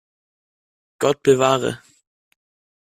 Gott 1.01 1.21
bewahre! 1.21 1.73